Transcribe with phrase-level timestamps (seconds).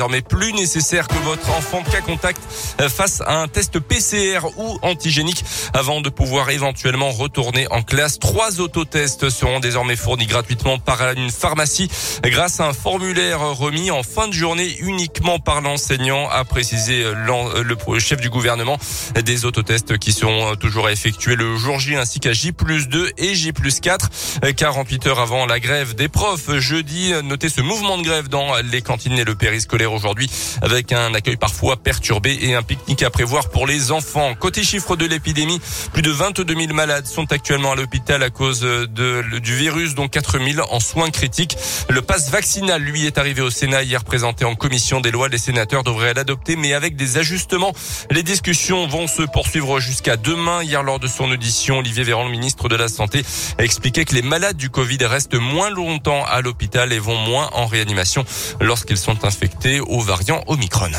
[0.00, 2.40] désormais plus nécessaire que votre enfant cas contact
[2.80, 8.20] euh, fasse un test PCR ou antigénique avant de pouvoir éventuellement retourner en classe.
[8.20, 11.90] Trois autotests seront désormais fournis gratuitement par une pharmacie
[12.22, 17.98] grâce à un formulaire remis en fin de journée uniquement par l'enseignant, a précisé le
[17.98, 18.78] chef du gouvernement.
[19.24, 23.34] Des autotests qui seront toujours effectués le jour J ainsi qu'à J plus 2 et
[23.34, 24.10] J plus 4.
[24.56, 28.80] 48 heures avant la grève des profs jeudi, notez ce mouvement de grève dans les
[28.80, 30.30] cantines et le périscolaire aujourd'hui
[30.62, 34.34] avec un accueil parfois perturbé et un pique-nique à prévoir pour les enfants.
[34.34, 35.60] Côté chiffre de l'épidémie,
[35.92, 40.38] plus de 22 000 malades sont actuellement à l'hôpital à cause du virus, dont 4
[40.38, 41.56] 000 en soins critiques.
[41.88, 45.28] Le pass vaccinal, lui, est arrivé au Sénat hier présenté en commission des lois.
[45.28, 47.72] Les sénateurs devraient l'adopter, mais avec des ajustements.
[48.10, 50.62] Les discussions vont se poursuivre jusqu'à demain.
[50.62, 53.24] Hier, lors de son audition, Olivier Véran, le ministre de la Santé,
[53.58, 57.50] a expliqué que les malades du Covid restent moins longtemps à l'hôpital et vont moins
[57.52, 58.24] en réanimation
[58.60, 60.90] lorsqu'ils sont infectés au variant Omicron.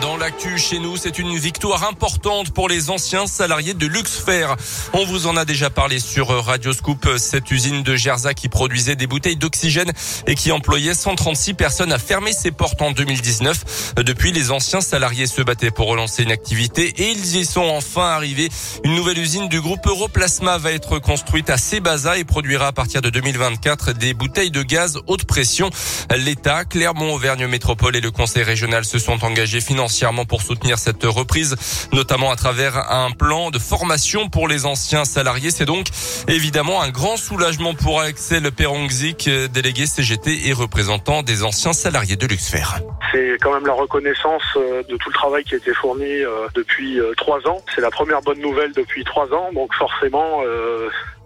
[0.00, 4.46] Dans l'actu chez nous, c'est une victoire importante pour les anciens salariés de Luxfer.
[4.92, 8.96] On vous en a déjà parlé sur Radio Scoop, cette usine de Gerza qui produisait
[8.96, 9.92] des bouteilles d'oxygène
[10.26, 13.94] et qui employait 136 personnes a fermé ses portes en 2019.
[13.98, 18.08] Depuis, les anciens salariés se battaient pour relancer une activité et ils y sont enfin
[18.08, 18.48] arrivés.
[18.84, 23.02] Une nouvelle usine du groupe Europlasma va être construite à Sébaza et produira à partir
[23.02, 25.70] de 2024 des bouteilles de gaz haute pression.
[26.16, 29.83] L'État, Clermont-Auvergne Métropole et le Conseil régional se sont engagés financièrement
[30.28, 31.56] pour soutenir cette reprise,
[31.92, 35.50] notamment à travers un plan de formation pour les anciens salariés.
[35.50, 35.86] C'est donc
[36.28, 42.26] évidemment un grand soulagement pour Axel Perongzik, délégué CGT et représentant des anciens salariés de
[42.26, 42.64] Luxfer.
[43.12, 46.48] C'est quand même la reconnaissance euh, de tout le travail qui a été fourni euh,
[46.54, 47.62] depuis euh, trois ans.
[47.74, 50.42] C'est la première bonne nouvelle depuis trois ans, donc forcément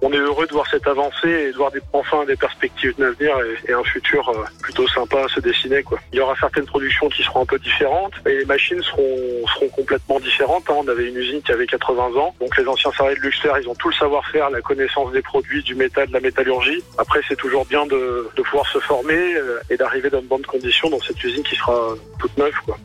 [0.02, 3.72] on est heureux de voir cette avancée et de voir enfin des perspectives d'avenir et,
[3.72, 5.82] un futur euh, plutôt sympa à se dessiner.
[5.82, 5.98] Quoi.
[6.12, 9.68] Il y aura certaines productions qui seront un peu différentes et les machines seront, seront
[9.68, 10.64] complètement différentes.
[10.70, 10.74] Hein.
[10.78, 13.68] On avait une usine qui avait 80 ans, donc les anciens salariés de Luxfer, ils
[13.68, 16.82] ont tout le savoir-faire, la connaissance des produits, du métal, de la métallurgie.
[16.96, 20.46] Après, c'est toujours bien de, de pouvoir se former euh, et d'arriver dans de bonnes
[20.46, 22.54] conditions dans cette usine qui sera toute neuve.
[22.64, 22.76] Quoi.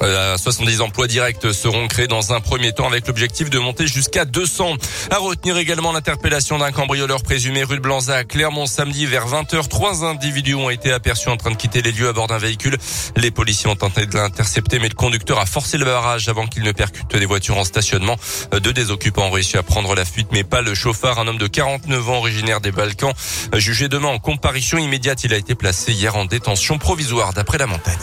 [0.00, 4.24] 70 euh, emplois directs seront créés dans un premier temps avec l'objectif de monter jusqu'à
[4.24, 4.76] 200.
[5.10, 9.68] À retenir également l'interpellation d'un cambrioleur présumé rue de Blanza Clermont samedi vers 20h.
[9.68, 12.76] Trois individus ont été aperçus en train de quitter les lieux à bord d'un véhicule.
[13.16, 16.62] Les policiers ont tenté de l'intercepter mais le conducteur a forcé le barrage avant qu'il
[16.62, 18.16] ne percute des voitures en stationnement.
[18.62, 21.38] Deux des occupants ont réussi à prendre la fuite mais pas le chauffeur, un homme
[21.38, 23.14] de 49 ans originaire des Balkans.
[23.54, 27.66] Jugé demain en comparution immédiate, il a été placé hier en détention provisoire d'après la
[27.66, 27.94] montagne.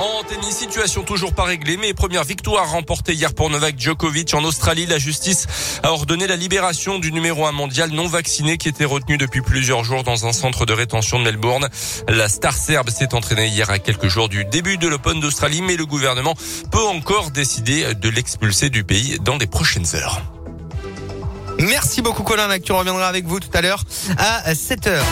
[0.00, 4.42] En tennis, situation toujours pas réglée, mais première victoire remportée hier pour Novak Djokovic en
[4.44, 4.86] Australie.
[4.86, 5.46] La justice
[5.82, 9.84] a ordonné la libération du numéro un mondial non vacciné qui était retenu depuis plusieurs
[9.84, 11.68] jours dans un centre de rétention de Melbourne.
[12.08, 15.76] La star serbe s'est entraînée hier à quelques jours du début de l'Open d'Australie, mais
[15.76, 16.34] le gouvernement
[16.72, 20.22] peut encore décider de l'expulser du pays dans les prochaines heures.
[21.58, 23.84] Merci beaucoup Colin, tu reviendra avec vous tout à l'heure
[24.16, 25.02] à 7h.